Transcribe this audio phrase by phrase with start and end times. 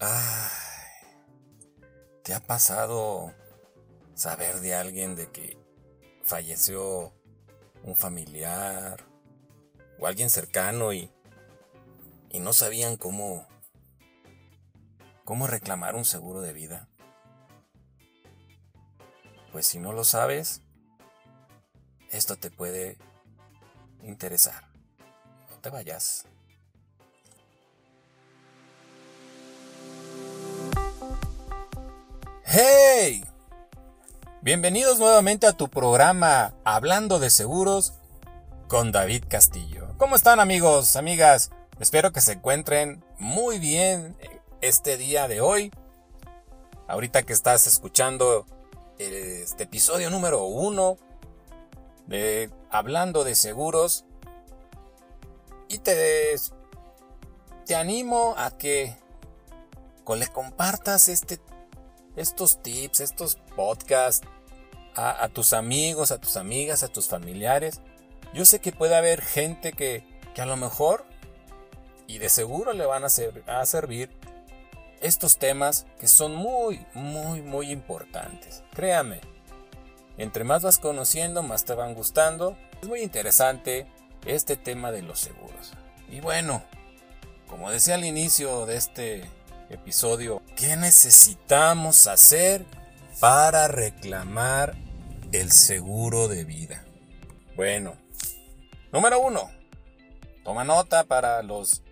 [0.00, 0.50] Ay,
[2.22, 3.34] ¿te ha pasado
[4.14, 5.58] saber de alguien de que
[6.22, 7.12] falleció
[7.82, 9.04] un familiar
[9.98, 11.10] o alguien cercano y,
[12.30, 13.48] y no sabían cómo
[15.24, 16.88] cómo reclamar un seguro de vida?
[19.50, 20.62] Pues si no lo sabes,
[22.10, 22.98] esto te puede
[24.04, 24.68] interesar.
[25.50, 26.24] No te vayas.
[32.50, 33.26] ¡Hey!
[34.40, 37.92] Bienvenidos nuevamente a tu programa Hablando de Seguros
[38.68, 39.88] con David Castillo.
[39.98, 41.50] ¿Cómo están amigos, amigas?
[41.78, 44.16] Espero que se encuentren muy bien
[44.62, 45.70] este día de hoy.
[46.86, 48.46] Ahorita que estás escuchando
[48.96, 50.96] este episodio número uno
[52.06, 54.06] de Hablando de Seguros.
[55.68, 56.34] Y te,
[57.66, 58.96] te animo a que
[60.16, 61.38] le compartas este
[62.18, 64.26] estos tips, estos podcasts
[64.94, 67.80] a, tus amigos, a tus amigas, a tus familiares.
[68.34, 71.04] Yo sé que puede haber gente que, que a lo mejor
[72.08, 73.08] y de seguro le van a,
[73.46, 74.10] a servir
[75.00, 78.64] estos temas que son muy, muy, muy importantes.
[78.74, 79.20] Créame,
[80.16, 82.56] entre más vas conociendo, más te van gustando.
[82.82, 83.86] Es muy interesante
[84.26, 85.74] este tema de los seguros.
[86.10, 86.64] Y bueno,
[87.46, 89.24] como decía al inicio de este
[89.70, 92.64] episodio, ¿qué necesitamos hacer
[93.20, 94.76] para reclamar
[95.32, 96.84] el seguro de vida?
[97.56, 97.96] Bueno,
[98.92, 99.50] número uno,
[100.44, 101.82] toma nota para los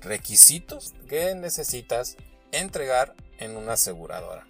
[0.00, 2.16] requisitos que necesitas
[2.52, 4.46] entregar en una aseguradora.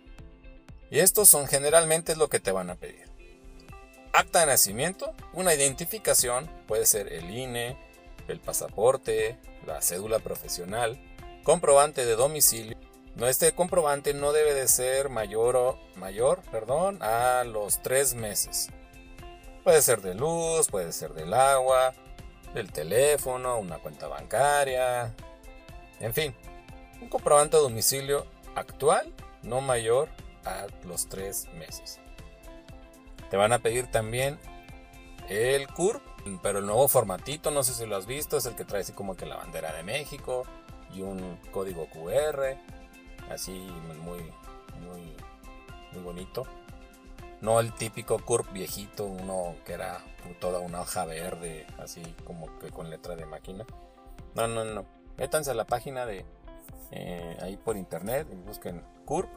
[0.91, 3.05] Y estos son generalmente lo que te van a pedir.
[4.13, 7.77] Acta de nacimiento, una identificación, puede ser el INE,
[8.29, 11.01] el pasaporte, la cédula profesional,
[11.45, 12.77] comprobante de domicilio.
[13.21, 18.71] Este comprobante no debe de ser mayor o mayor, perdón, a los tres meses.
[19.63, 21.95] Puede ser de luz, puede ser del agua,
[22.55, 25.15] del teléfono, una cuenta bancaria,
[26.01, 26.35] en fin,
[27.01, 28.27] un comprobante de domicilio
[28.57, 29.13] actual
[29.43, 30.09] no mayor
[30.45, 32.01] a los tres meses.
[33.31, 34.39] Te van a pedir también
[35.29, 36.03] el CURP,
[36.43, 38.93] pero el nuevo formatito, no sé si lo has visto, es el que trae así
[38.93, 40.45] como que la bandera de México,
[41.03, 42.57] un código QR,
[43.31, 43.53] así
[44.03, 44.19] muy,
[44.81, 45.17] muy,
[45.93, 46.47] muy bonito.
[47.41, 50.03] No el típico CURP viejito, uno que era
[50.41, 53.67] toda una hoja verde, así como que con letra de máquina.
[54.35, 54.87] No, no, no.
[55.19, 56.25] Métanse a la página de
[56.91, 59.29] eh, ahí por internet y busquen CURP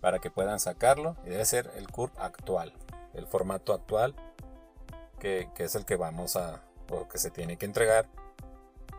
[0.00, 1.16] para que puedan sacarlo.
[1.24, 2.72] Y debe ser el CURP actual,
[3.14, 4.14] el formato actual,
[5.18, 8.06] que, que es el que vamos a, o que se tiene que entregar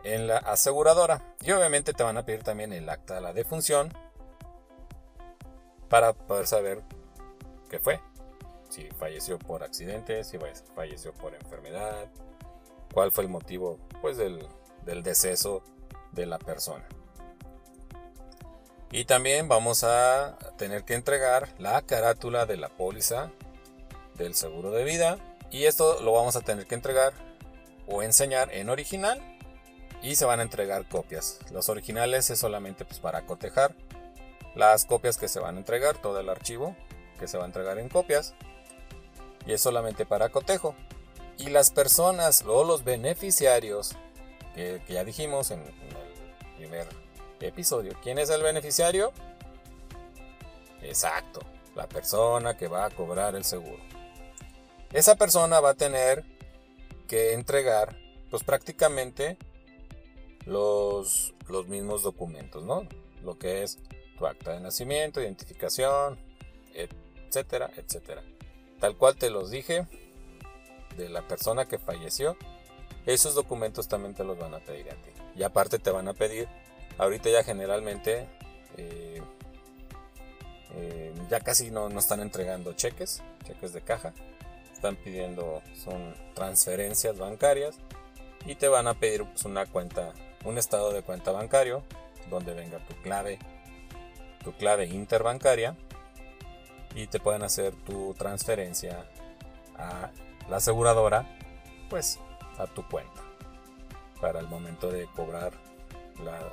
[0.04, 1.34] en la aseguradora.
[1.40, 3.92] Y obviamente te van a pedir también el acta de la defunción
[5.88, 6.82] para poder saber
[7.68, 8.00] qué fue.
[8.68, 10.38] Si falleció por accidente, si
[10.74, 12.08] falleció por enfermedad,
[12.94, 14.46] cuál fue el motivo pues, del,
[14.84, 15.62] del deceso
[16.12, 16.86] de la persona.
[18.92, 23.30] Y también vamos a tener que entregar la carátula de la póliza
[24.14, 25.18] del seguro de vida.
[25.50, 27.12] Y esto lo vamos a tener que entregar
[27.86, 29.20] o enseñar en original
[30.02, 31.38] y se van a entregar copias.
[31.50, 33.74] Los originales es solamente pues, para cotejar.
[34.54, 36.74] Las copias que se van a entregar, todo el archivo
[37.18, 38.34] que se va a entregar en copias.
[39.46, 40.74] Y es solamente para cotejo.
[41.38, 43.92] Y las personas o los beneficiarios,
[44.54, 45.74] que, ya dijimos en, el
[46.56, 46.88] primer
[47.40, 49.12] episodio, ¿quién es el beneficiario?
[50.82, 51.40] Exacto,
[51.74, 53.82] la persona que va a cobrar el seguro.
[54.92, 56.24] Esa persona va a tener
[57.06, 57.96] que entregar,
[58.30, 59.38] pues prácticamente
[60.46, 62.86] los, los mismos documentos, ¿no?
[63.22, 63.78] Lo que es
[64.18, 66.18] tu acta de nacimiento, identificación,
[66.74, 68.22] etcétera, etcétera.
[68.78, 69.86] Tal cual te los dije
[70.96, 72.36] de la persona que falleció,
[73.06, 75.10] esos documentos también te los van a pedir a ti.
[75.36, 76.48] Y aparte te van a pedir,
[76.98, 78.26] ahorita ya generalmente,
[78.76, 79.22] eh,
[80.74, 84.12] eh, ya casi no, no están entregando cheques, cheques de caja,
[84.72, 87.76] están pidiendo, son transferencias bancarias
[88.46, 90.12] y te van a pedir pues, una cuenta
[90.44, 91.82] un estado de cuenta bancario
[92.28, 93.38] donde venga tu clave,
[94.42, 95.76] tu clave interbancaria
[96.94, 99.04] y te pueden hacer tu transferencia
[99.76, 100.10] a
[100.48, 101.26] la aseguradora,
[101.88, 102.18] pues
[102.58, 103.22] a tu cuenta
[104.20, 105.52] para el momento de cobrar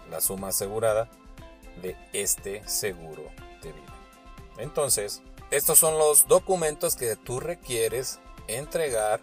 [0.10, 1.10] la, suma asegurada
[1.82, 3.24] de este seguro
[3.62, 3.94] de vida.
[4.58, 9.20] Entonces, estos son los documentos que tú requieres entregar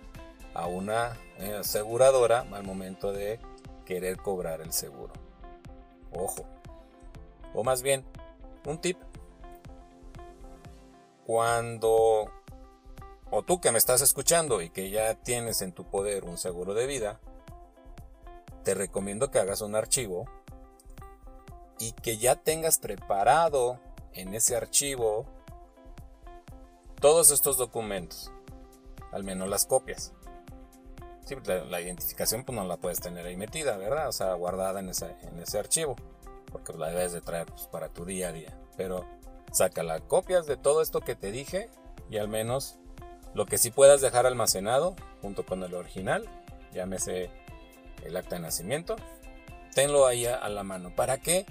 [0.53, 3.41] a una eh, aseguradora al momento de
[3.85, 5.13] querer cobrar el seguro.
[6.13, 6.45] Ojo,
[7.55, 8.05] O más bien,
[8.67, 8.99] un tip.
[11.25, 12.31] Cuando,
[13.31, 16.75] o tú que me estás escuchando y que ya tienes en tu poder un seguro
[16.75, 17.21] de vida,
[18.65, 20.25] te recomiendo que hagas un archivo
[21.79, 23.79] y que ya tengas preparado
[24.13, 25.27] en ese archivo
[27.01, 28.33] todos estos documentos,
[29.13, 30.13] al menos las copias.
[31.25, 34.09] Sí, la, identificación pues no la puedes tener ahí metida, ¿verdad?
[34.09, 35.97] O sea, guardada en ese, en ese archivo,
[36.53, 38.59] porque la debes de traer pues, para tu día a día.
[38.77, 39.07] Pero
[39.53, 41.71] saca las copias de todo esto que te dije
[42.11, 42.79] y al menos
[43.35, 46.29] lo que sí puedas dejar almacenado junto con el original,
[46.73, 47.31] llámese
[48.05, 48.97] el acta de nacimiento,
[49.75, 50.95] tenlo ahí a, la mano.
[50.95, 51.47] ¿Para qué?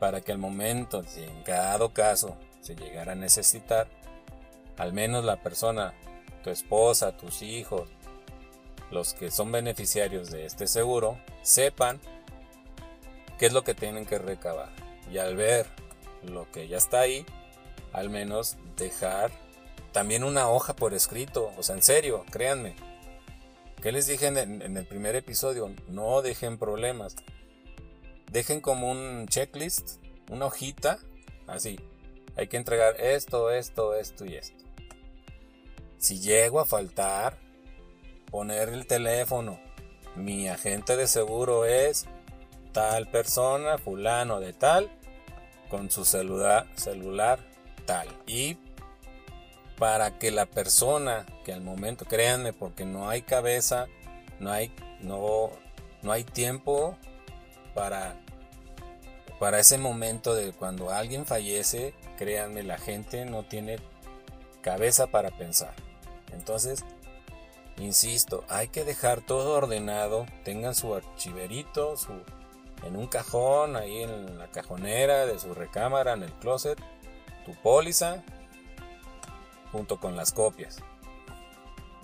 [0.00, 3.88] Para que al momento, si en cada caso se llegara a necesitar,
[4.76, 5.94] al menos la persona,
[6.42, 7.88] tu esposa, tus hijos,
[8.90, 12.00] los que son beneficiarios de este seguro, sepan
[13.38, 14.70] qué es lo que tienen que recabar.
[15.12, 15.66] Y al ver
[16.22, 17.26] lo que ya está ahí,
[17.92, 19.30] al menos dejar
[19.92, 21.52] también una hoja por escrito.
[21.56, 22.74] O sea, en serio, créanme.
[23.80, 25.70] ¿Qué les dije en, el primer episodio?
[25.88, 27.16] No dejen problemas.
[28.32, 30.98] Dejen como un checklist, una hojita,
[31.46, 31.78] así.
[32.36, 34.64] Hay que entregar esto, esto, esto y esto.
[35.98, 37.38] Si llego a faltar,
[38.34, 39.60] poner el teléfono.
[40.16, 42.06] Mi agente de seguro es
[42.72, 44.90] tal persona, fulano de tal,
[45.70, 47.38] con su celular, celular
[47.86, 48.08] tal.
[48.26, 48.58] Y
[49.78, 53.86] para que la persona que al momento, créanme, porque no hay cabeza,
[54.40, 55.50] no hay, no,
[56.02, 56.98] no hay tiempo
[57.72, 58.16] para,
[59.38, 63.78] para ese momento de cuando alguien fallece, créanme, la gente no tiene
[64.60, 65.74] cabeza para pensar.
[66.32, 66.84] Entonces,
[67.78, 72.12] insisto, hay que dejar todo ordenado, tengan su archiverito, su,
[72.84, 76.78] en un cajón, ahí en la cajonera de su recámara, en el closet,
[77.44, 78.22] tu póliza,
[79.72, 80.78] junto con las copias.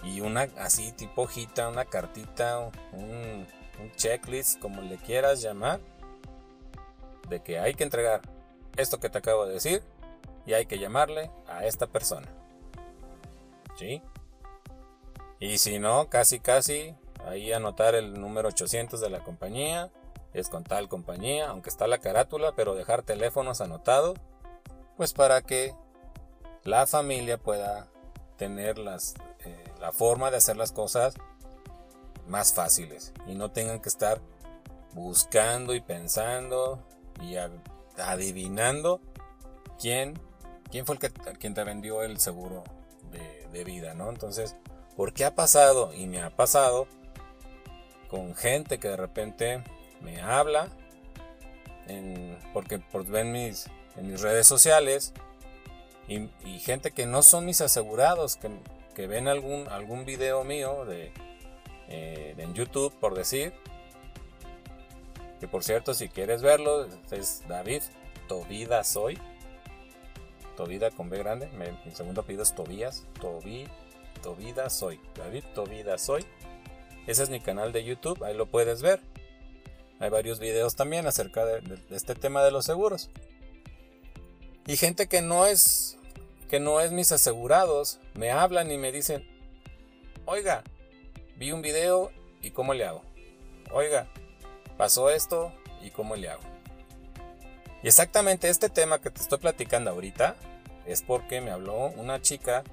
[0.02, 3.46] Y una así tipo hojita, una cartita, un,
[3.80, 5.80] un checklist, como le quieras llamar,
[7.28, 8.22] de que hay que entregar
[8.76, 9.82] esto que te acabo de decir
[10.46, 12.26] y hay que llamarle a esta persona.
[13.76, 14.02] ¿Sí?
[15.40, 16.94] Y si no, casi casi,
[17.26, 19.90] ahí anotar el número 800 de la compañía
[20.34, 24.18] es con tal compañía, aunque está la carátula, pero dejar teléfonos anotados,
[24.96, 25.74] pues para que
[26.62, 27.88] la familia pueda
[28.36, 29.14] tener las,
[29.44, 31.14] eh, la forma de hacer las cosas
[32.28, 34.20] más fáciles y no tengan que estar
[34.92, 36.84] buscando y pensando
[37.22, 37.36] y
[37.96, 39.00] adivinando
[39.78, 40.20] quién,
[40.70, 42.62] quién fue el que te vendió el seguro
[43.10, 44.10] de vida, ¿no?
[44.10, 44.54] Entonces,
[45.00, 45.94] ¿por qué ha pasado?
[45.94, 46.86] Y me ha pasado
[48.10, 49.64] con gente que de repente
[50.02, 50.68] me habla,
[52.52, 53.64] porque por, ven mis,
[53.96, 55.14] en mis redes sociales,
[56.06, 58.38] y, gente que no son mis asegurados,
[58.94, 61.12] que, ven algún, algún video mío de,
[61.88, 63.54] eh, en YouTube, por decir,
[65.40, 67.80] que por cierto, si quieres verlo, es David
[68.28, 69.18] Tobida Soy.
[70.58, 71.48] Tobida con B grande.
[71.86, 73.06] mi segundo apellido es Tobías.
[73.18, 73.66] Tobi,
[74.22, 75.00] Tobida Soy.
[75.14, 76.24] David Tobida Soy.
[77.06, 78.22] Ese es mi canal de YouTube.
[78.24, 79.00] Ahí lo puedes ver.
[79.98, 83.10] Hay varios videos también acerca de, este tema de los seguros.
[84.66, 85.96] Y gente que no es
[86.48, 89.24] que no es mis asegurados me hablan y me dicen,
[90.24, 90.64] "Oiga,
[91.36, 92.10] vi un video
[92.42, 93.02] y cómo le hago."
[93.70, 94.08] "Oiga,
[94.76, 95.52] pasó esto
[95.82, 96.42] y cómo le hago."
[97.82, 100.36] Y exactamente este tema que te estoy platicando ahorita
[100.86, 102.64] es porque me habló una chica,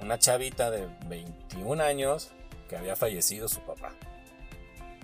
[0.00, 2.30] una chavita de 21 años
[2.68, 3.92] que había fallecido su papá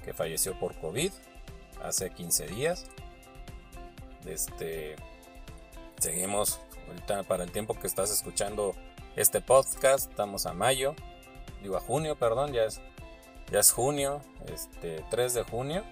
[0.05, 1.13] que falleció por COVID
[1.83, 2.87] hace 15 días.
[4.27, 4.97] Este,
[5.99, 8.75] seguimos ahorita para el tiempo que estás escuchando
[9.17, 10.95] este podcast, estamos a mayo,
[11.63, 12.81] digo a junio, perdón, ya es,
[13.51, 15.85] ya es junio, este 3 de junio.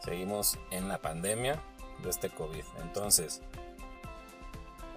[0.00, 1.60] Seguimos en la pandemia
[2.02, 2.64] de este COVID.
[2.82, 3.42] Entonces,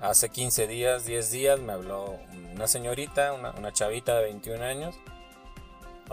[0.02, 2.18] hace 15 días, 10 días me habló
[2.54, 4.96] una señorita, una, chavita de 21 años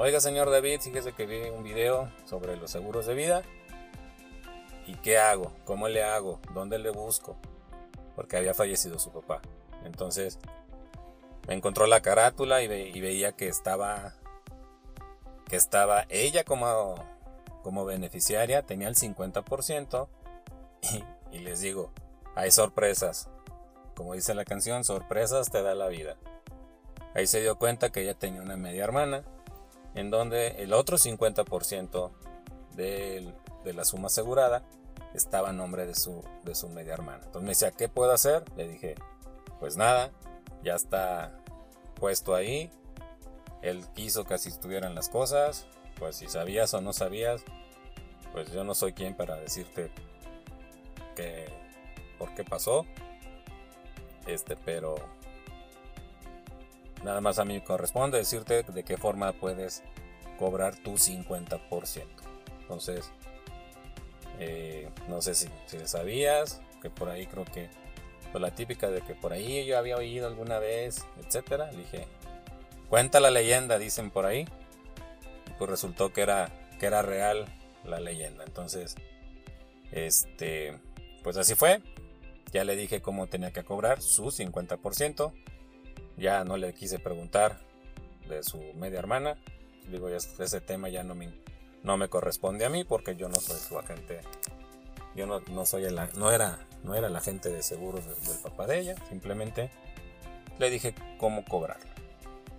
[0.00, 3.42] Oiga, señor David, fíjese que vi un video sobre los seguros de vida.
[4.86, 5.52] ¿Y qué hago?
[5.64, 6.38] ¿Cómo le hago?
[6.54, 7.36] ¿Dónde le busco?
[8.14, 9.40] Porque había fallecido su papá.
[9.84, 10.38] Entonces,
[11.48, 14.14] me encontró la carátula y, veía que estaba
[15.48, 16.94] que estaba ella como,
[17.64, 20.08] como beneficiaria, tenía el 50%.
[21.32, 21.90] Y, y les digo,
[22.36, 23.28] hay sorpresas.
[23.98, 26.16] Como dice la canción, sorpresas te da la vida.
[27.16, 29.24] Ahí se dio cuenta que ella tenía una media hermana
[29.96, 32.12] en donde el otro 50%
[32.76, 34.62] de, de la suma asegurada
[35.14, 36.22] estaba a nombre de su,
[36.72, 37.24] media hermana.
[37.24, 38.44] Entonces me decía, ¿qué puedo hacer?
[38.56, 38.94] Le dije,
[39.58, 40.12] pues nada,
[40.62, 41.36] ya está
[41.96, 42.70] puesto ahí.
[43.62, 45.66] Él quiso que así estuvieran las cosas.
[45.98, 47.42] Pues si sabías o no sabías,
[48.30, 49.90] pues yo no soy quien para decirte
[51.16, 51.48] que
[52.16, 52.86] por qué pasó.
[54.28, 54.94] Este, pero
[57.02, 59.82] nada más a mí corresponde decirte de qué forma puedes
[60.38, 62.04] cobrar tu 50%.
[62.60, 63.10] Entonces,
[64.38, 67.68] eh, no sé si, si sabías, que por ahí creo que
[68.30, 71.70] pues la típica de que por ahí yo había oído alguna vez, etcétera.
[71.72, 72.06] Le dije,
[72.88, 74.46] cuenta la leyenda, dicen por ahí.
[75.46, 77.46] Y pues resultó que era, que era real
[77.84, 78.44] la leyenda.
[78.44, 78.96] Entonces,
[79.92, 80.78] este,
[81.22, 81.80] pues así fue.
[82.52, 85.32] Ya le dije cómo tenía que cobrar su 50%.
[86.16, 87.60] Ya no le quise preguntar
[88.28, 89.38] de su media hermana.
[89.90, 91.32] Digo, ese tema ya no me,
[91.82, 94.20] no me corresponde a mí porque yo no soy su agente.
[95.14, 98.80] Yo no, soy el, no era, no era el agente de seguros del, papá de
[98.80, 98.94] ella.
[99.08, 99.70] Simplemente
[100.58, 101.92] le dije cómo cobrarla.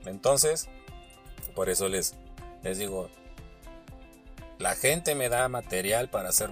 [0.06, 0.68] Entonces,
[1.56, 2.16] por eso les,
[2.64, 3.10] les digo,
[4.58, 6.50] la gente me da material para hacer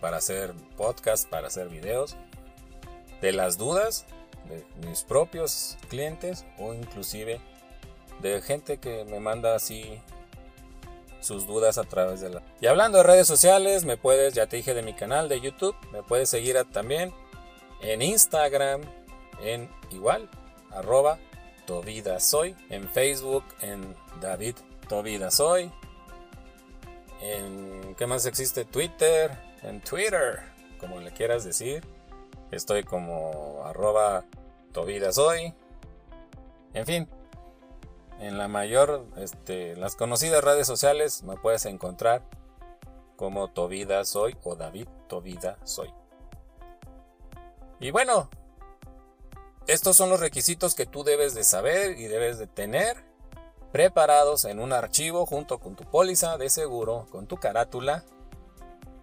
[0.00, 2.16] para hacer podcast, para hacer videos,
[3.24, 4.04] de las dudas
[4.50, 7.40] de mis propios clientes o inclusive
[8.20, 9.98] de gente que me manda así
[11.20, 12.42] sus dudas a través de la...
[12.60, 15.74] Y hablando de redes sociales, me puedes, ya te dije de mi canal de YouTube,
[15.90, 17.14] me puedes seguir también
[17.80, 18.82] en Instagram,
[19.42, 20.28] en igual,
[20.70, 21.18] arroba
[22.18, 24.56] Soy, en Facebook, en David
[27.22, 28.66] en, ¿qué más existe?
[28.66, 29.30] Twitter,
[29.62, 30.40] en Twitter,
[30.78, 31.82] como le quieras decir.
[32.54, 34.24] Estoy como arroba
[34.72, 35.54] Tobidasoy.
[36.72, 37.08] En fin,
[38.20, 42.22] en la mayor, este, las conocidas redes sociales me puedes encontrar
[43.16, 45.92] como Tobida Soy o David Tobida Soy.
[47.80, 48.30] Y bueno,
[49.66, 52.96] estos son los requisitos que tú debes de saber y debes de tener
[53.72, 58.04] preparados en un archivo junto con tu póliza de seguro, con tu carátula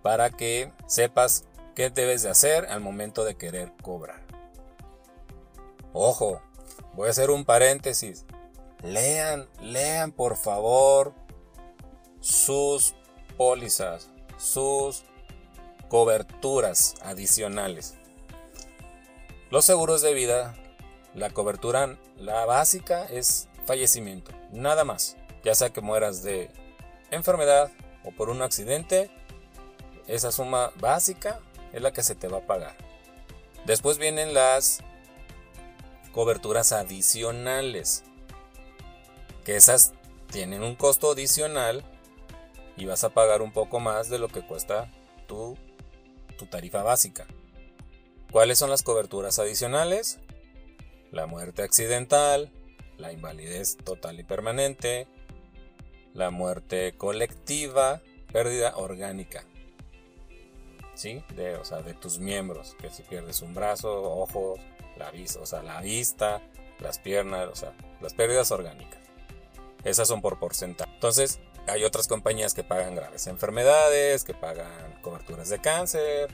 [0.02, 4.22] para que sepas qué debes de hacer al momento de querer cobrar.
[5.94, 6.42] Ojo,
[6.94, 8.26] voy a hacer un paréntesis.
[8.84, 11.14] Lean, lean por favor
[12.20, 12.96] sus
[13.38, 15.04] pólizas, sus
[15.90, 17.96] coberturas adicionales.
[19.50, 20.56] Los seguros de vida,
[21.14, 25.18] la cobertura, la básica es fallecimiento, nada más.
[25.44, 26.50] Ya sea que mueras de
[27.10, 27.72] enfermedad
[28.06, 29.12] o por un accidente
[30.08, 31.40] esa suma básica
[31.74, 32.76] es la que se te va a pagar.
[33.66, 34.84] Después vienen las
[36.12, 38.04] coberturas adicionales.
[39.46, 39.94] Que esas
[40.32, 41.84] tienen un costo adicional
[42.78, 44.90] y vas a pagar un poco más de lo que cuesta
[45.28, 45.58] tu,
[46.38, 47.26] tu tarifa básica.
[48.32, 50.20] ¿Cuáles son las coberturas adicionales?
[51.12, 52.52] La muerte accidental,
[52.98, 55.08] la invalidez total y permanente,
[56.14, 58.02] la muerte colectiva,
[58.32, 59.44] pérdida orgánica.
[61.36, 64.60] De, o sea, de tus miembros, que si pierdes un brazo, ojos,
[64.98, 66.42] la vista, o sea, la vista,
[66.80, 69.00] las piernas, o sea, las pérdidas orgánicas.
[69.84, 70.92] Esas son por porcentaje.
[70.94, 76.30] Entonces, hay otras compañías que pagan graves enfermedades, que pagan coberturas de cáncer,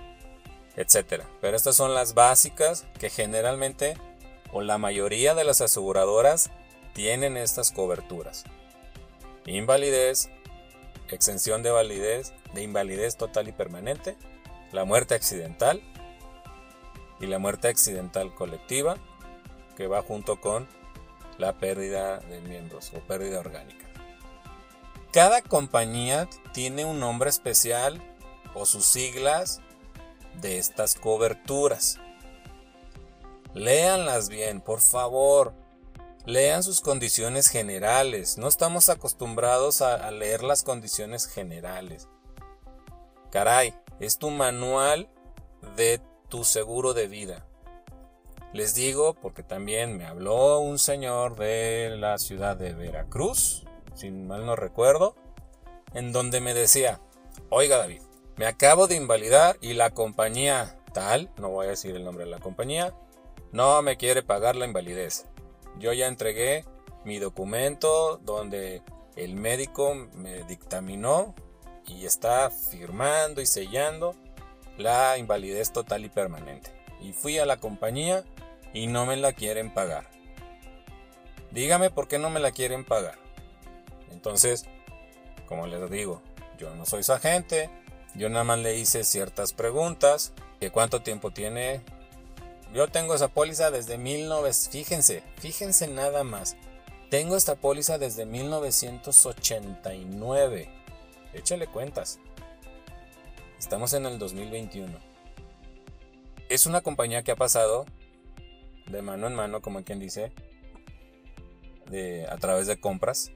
[0.76, 1.24] etc.
[1.40, 3.96] Pero estas son las básicas que generalmente
[4.52, 6.50] o la mayoría de las aseguradoras
[6.94, 8.44] tienen estas coberturas.
[9.46, 10.30] Invalidez,
[11.10, 14.18] exención de validez, de invalidez total y permanente
[14.78, 15.82] la muerte accidental
[17.20, 18.96] y la muerte accidental colectiva,
[19.76, 20.68] que va junto con
[21.40, 23.88] la pérdida de miembros o pérdida orgánica.
[25.12, 28.00] Cada compañía tiene un nombre especial
[28.54, 29.62] o sus siglas
[30.42, 32.00] de estas coberturas.
[33.56, 35.56] Léanlas bien, por favor.
[36.28, 38.38] Lean sus condiciones generales.
[38.38, 42.08] No estamos acostumbrados a, leer las condiciones generales.
[43.32, 45.10] Caray, es tu manual
[45.76, 47.46] de tu seguro de vida.
[48.54, 54.46] Les digo porque también me habló un señor de la ciudad de Veracruz, si mal
[54.46, 55.16] no recuerdo,
[55.94, 57.02] en donde me decía,
[57.50, 58.02] oiga David,
[58.36, 62.32] me acabo de invalidar y la compañía tal, no voy a decir el nombre de
[62.32, 62.94] la compañía,
[63.52, 65.26] no me quiere pagar la invalidez.
[65.80, 66.66] Yo ya entregué
[67.04, 68.82] mi documento donde
[69.16, 71.36] el médico me dictaminó
[71.88, 74.16] y está firmando y sellando
[74.78, 76.72] la invalidez total y permanente.
[77.02, 78.24] Y fui a la compañía
[78.74, 80.06] y no me la quieren pagar.
[81.52, 83.18] Dígame por qué no me la quieren pagar.
[84.12, 84.66] Entonces,
[85.48, 86.22] como les digo,
[86.58, 87.70] yo no soy su agente,
[88.16, 91.82] Yo nada más le hice ciertas preguntas, que cuánto tiempo tiene.
[92.74, 96.56] Yo tengo esa póliza desde 1900, fíjense, fíjense nada más.
[97.12, 100.77] Tengo esta póliza desde 1989.
[101.34, 102.20] Échale cuentas.
[103.60, 104.98] Estamos en el 2021.
[106.50, 107.86] Es una compañía que ha pasado
[108.88, 110.32] de mano en mano, como quien dice,
[111.90, 113.32] de, a través de compras.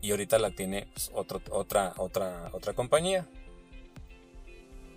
[0.00, 1.94] Y ahorita la tiene pues, otra, otra,
[2.52, 3.26] otra compañía.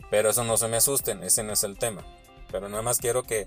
[0.09, 2.03] Pero eso no se me asusten, ese no es el tema.
[2.51, 3.45] Pero nada más quiero que,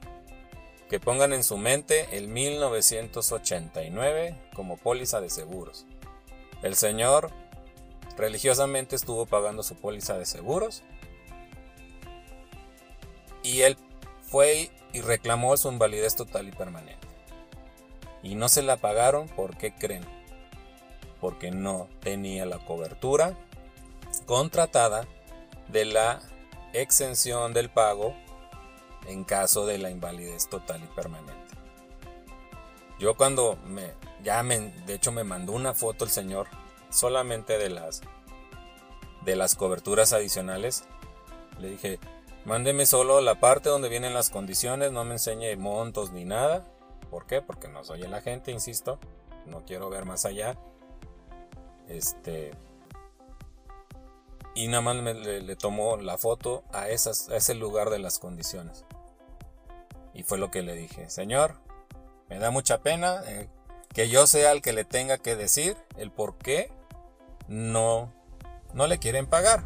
[0.89, 5.87] que pongan en su mente el 1989 como póliza de seguros.
[6.63, 7.31] El señor
[8.17, 10.83] religiosamente estuvo pagando su póliza de seguros
[13.43, 13.77] y él
[14.23, 17.09] fue y reclamó su invalidez total y permanente.
[18.23, 20.05] Y no se la pagaron, ¿por qué creen?
[21.21, 23.37] Porque no tenía la cobertura
[24.27, 25.07] contratada
[25.69, 26.21] de la
[26.73, 28.15] exención del pago
[29.07, 31.62] en caso de la invalidez total y permanente.
[32.99, 36.47] Yo cuando me, ya me, de hecho me mandó una foto el señor
[36.91, 38.03] solamente de las,
[39.25, 40.85] de las coberturas adicionales,
[41.59, 41.99] le dije,
[42.45, 46.65] mándeme solo la parte donde vienen las condiciones, no me enseñe montos ni nada.
[47.11, 47.43] ¿Por qué?
[47.43, 48.99] Porque no soy el agente, insisto,
[49.47, 50.57] no quiero ver más allá.
[51.89, 52.53] Este,
[54.55, 58.85] y nada más le, tomó la foto a ese lugar de las condiciones.
[60.15, 61.55] Y fue lo que le dije, Señor,
[62.33, 63.47] me da mucha pena eh,
[63.93, 66.73] que yo sea el que le tenga que decir el por qué
[67.47, 68.11] no,
[68.73, 69.63] no le quieren pagar.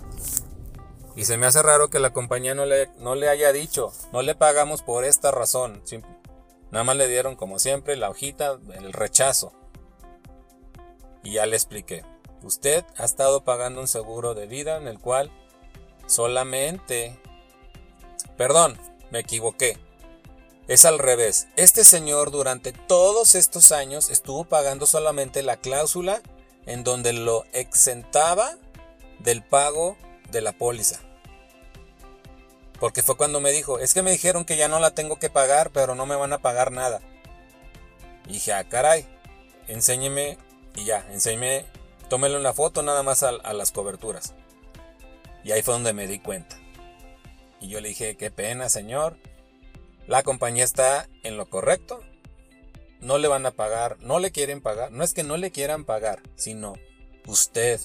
[1.15, 4.23] Y se me hace raro que la compañía no le, no le haya dicho, no
[4.23, 5.81] le pagamos por esta razón.
[6.73, 9.53] Nada más le dieron, como siempre, la hojita, el rechazo.
[11.23, 12.05] Y ya le expliqué.
[12.43, 15.31] Usted ha estado pagando un seguro de vida en el cual
[16.07, 17.17] solamente...
[18.37, 18.77] Perdón,
[19.13, 19.79] me equivoqué.
[20.69, 21.47] Es al revés.
[21.57, 26.23] Este señor durante todos estos años estuvo pagando solamente la cláusula
[26.67, 28.57] en donde lo exentaba
[29.21, 29.97] del pago
[30.31, 31.01] de la póliza.
[32.81, 35.31] Porque fue cuando me dijo, es que me dijeron que ya no la tengo que
[35.31, 37.01] pagar, pero no me van a pagar nada.
[38.27, 39.07] Y dije, ah, caray,
[39.69, 40.37] enséñeme
[40.75, 41.65] y ya, enséñeme
[42.09, 44.35] tómele una foto nada más a, las coberturas.
[45.45, 46.57] Y ahí fue donde me di cuenta.
[47.61, 49.17] Y yo le dije, qué pena, señor.
[50.07, 52.01] La compañía está en lo correcto.
[53.01, 54.93] No le van a pagar, no le quieren pagar.
[54.93, 56.75] No es que no le quieran pagar, sino
[57.27, 57.81] usted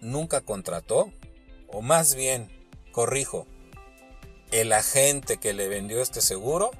[0.00, 1.12] nunca contrató.
[1.68, 2.48] O más bien,
[2.92, 3.46] corrijo,
[4.52, 6.70] el agente que le vendió este seguro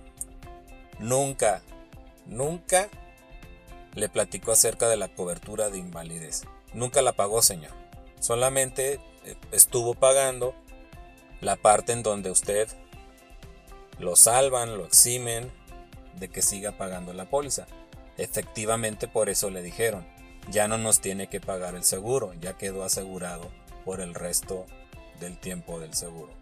[1.00, 1.62] nunca,
[2.26, 2.88] nunca
[3.94, 6.44] le platicó acerca de la cobertura de invalidez.
[6.72, 7.72] Nunca la pagó, señor.
[8.20, 10.54] Solamente eh, estuvo pagando
[11.40, 12.68] la parte en donde usted
[13.98, 15.50] lo salvan, lo eximen
[16.18, 17.66] de que siga pagando la póliza.
[18.16, 20.06] Efectivamente por eso le dijeron,
[20.50, 23.50] ya no nos tiene que pagar el seguro, ya quedó asegurado
[23.84, 24.66] por el resto
[25.20, 26.32] del tiempo del seguro.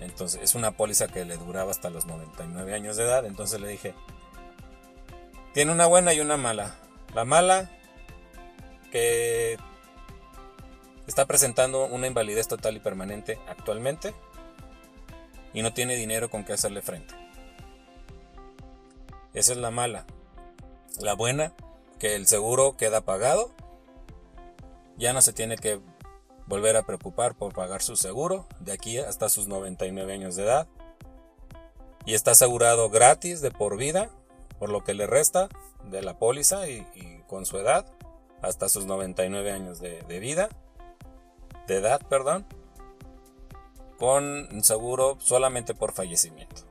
[0.00, 3.68] Entonces es una póliza que le duraba hasta los 99 años de edad, entonces le
[3.68, 3.94] dije,
[5.52, 6.74] tiene una buena y una mala.
[7.14, 7.70] La mala,
[8.90, 9.58] que
[11.06, 14.14] está presentando una invalidez total y permanente actualmente
[15.52, 17.14] y no tiene dinero con que hacerle frente.
[19.34, 20.06] Esa es la mala.
[21.00, 21.52] La buena,
[21.98, 23.50] que el seguro queda pagado.
[24.96, 25.80] Ya no se tiene que
[26.46, 30.68] volver a preocupar por pagar su seguro de aquí hasta sus 99 años de edad.
[32.04, 34.10] Y está asegurado gratis de por vida
[34.58, 35.48] por lo que le resta
[35.84, 37.86] de la póliza y, con su edad
[38.42, 40.48] hasta sus 99 años de, vida,
[41.66, 42.46] de edad, perdón,
[44.00, 46.62] con seguro solamente por fallecimiento.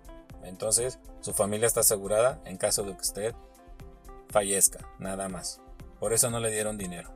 [0.44, 3.36] Entonces, su familia está asegurada en caso de que usted
[4.30, 5.62] fallezca, nada más.
[6.00, 7.12] Por eso no le dieron dinero.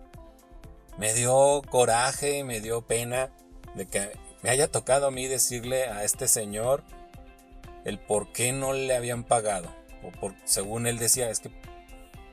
[1.00, 3.32] Me dio coraje, me dio pena
[3.74, 4.12] de que
[4.44, 6.84] me haya tocado a mí decirle a este señor
[7.84, 9.68] el por qué no le habían pagado
[10.04, 11.50] o por, según él decía, es que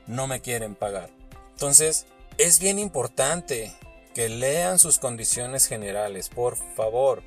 [0.05, 1.09] no me quieren pagar.
[1.53, 2.05] Entonces,
[2.37, 3.73] es bien importante
[4.13, 7.23] que lean sus condiciones generales, por favor,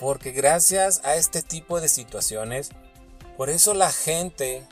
[0.00, 2.70] porque gracias a este tipo de situaciones,
[3.36, 4.66] por eso la gente,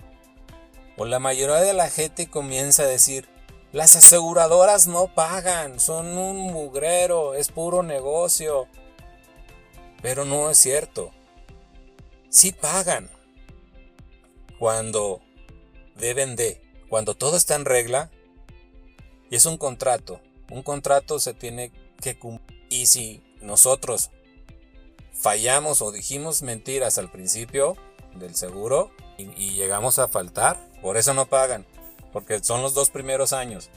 [0.97, 3.29] o la mayoría de la gente comienza a decir,
[3.71, 8.67] las aseguradoras no pagan, son un mugrero, es puro negocio.
[10.01, 11.11] Pero no es cierto.
[12.31, 13.11] Sí pagan
[14.59, 15.21] cuando
[15.97, 18.11] deben de, cuando todo está en regla
[19.31, 22.65] y es un contrato Un contrato se tiene que cumplir.
[22.71, 24.11] Y si nosotros
[25.19, 27.77] fallamos o dijimos mentiras al principio
[28.15, 31.67] del seguro y, llegamos a faltar, por eso no pagan.
[32.13, 33.69] Porque son los dos primeros años.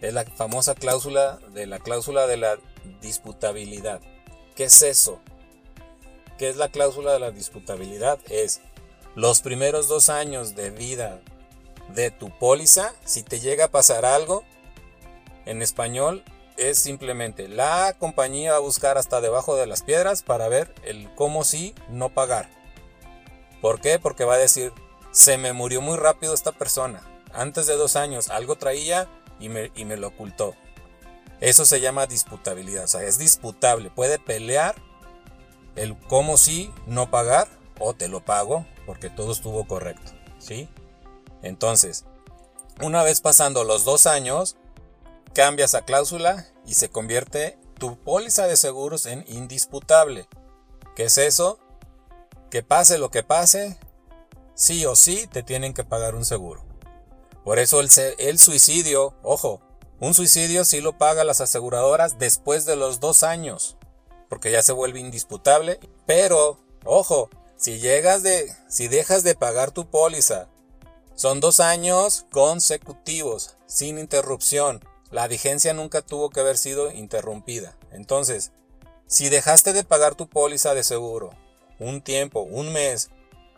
[0.00, 2.58] Es la famosa cláusula de la cláusula de la
[3.00, 4.00] disputabilidad.
[4.54, 5.20] ¿Qué es eso?
[6.38, 8.18] ¿Qué es la cláusula de la disputabilidad?
[8.30, 8.60] Es
[9.14, 11.20] los primeros dos años de vida
[11.94, 14.44] de tu póliza, si te llega a pasar algo,
[15.44, 16.24] en español
[16.56, 21.12] es simplemente la compañía va a buscar hasta debajo de las piedras para ver el
[21.14, 22.48] cómo sí no pagar.
[23.60, 23.98] ¿Por qué?
[23.98, 24.72] Porque va a decir,
[25.10, 27.02] se me murió muy rápido esta persona.
[27.32, 29.08] Antes de dos años algo traía
[29.40, 30.54] y me, y me lo ocultó.
[31.40, 33.90] Eso se llama disputabilidad, o sea, es disputable.
[33.90, 34.74] Puede pelear
[35.74, 40.68] el cómo sí no pagar o te lo pago porque todo estuvo correcto, ¿sí?
[41.42, 42.04] Entonces,
[42.80, 44.56] una vez pasando los dos años,
[45.36, 50.26] cambias a cláusula y se convierte tu póliza de seguros en indisputable.
[50.94, 51.58] ¿Qué es eso?
[52.50, 53.78] Que pase lo que pase,
[54.54, 56.64] sí o sí te tienen que pagar un seguro.
[57.44, 59.60] Por eso el, el suicidio, ojo,
[60.00, 63.76] un suicidio sí lo pagan las aseguradoras después de los dos años,
[64.30, 65.80] porque ya se vuelve indisputable.
[66.06, 70.48] Pero, ojo, si llegas de, si dejas de pagar tu póliza,
[71.14, 74.80] son dos años consecutivos, sin interrupción.
[75.10, 77.76] La vigencia nunca tuvo que haber sido interrumpida.
[77.92, 78.52] Entonces,
[79.06, 81.30] si dejaste de pagar tu póliza de seguro
[81.78, 83.10] un tiempo, un mes,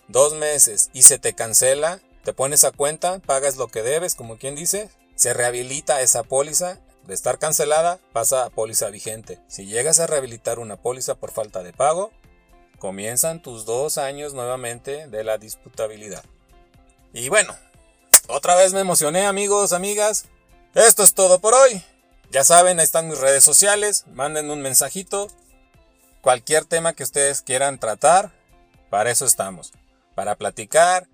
[0.08, 4.38] dos meses y se te cancela, te pones a cuenta, pagas lo que debes, como
[4.38, 9.40] quien dice, se rehabilita esa póliza, de estar cancelada pasa a póliza vigente.
[9.48, 12.12] Si llegas a rehabilitar una póliza por falta de pago,
[12.78, 16.22] comienzan tus dos años nuevamente de la disputabilidad.
[17.14, 17.56] Y bueno,
[18.28, 20.26] otra vez me emocioné amigos, amigas.
[20.74, 21.82] Esto es todo por hoy.
[22.30, 24.04] Ya saben, ahí están mis redes sociales.
[24.08, 25.28] Manden un mensajito.
[26.20, 28.32] Cualquier tema que ustedes quieran tratar,
[28.90, 29.72] para eso estamos.
[30.14, 31.08] Para platicar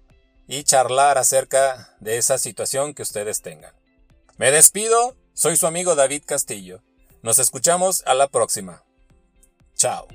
[0.49, 3.75] y charlar acerca de esa situación que ustedes tengan.
[4.37, 5.17] Me despido.
[5.35, 6.83] Soy su amigo David Castillo.
[7.23, 8.85] Nos escuchamos a la próxima.
[9.77, 10.07] Chao.